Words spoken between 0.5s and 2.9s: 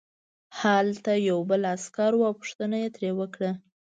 هلته یو بل عسکر و او پوښتنه یې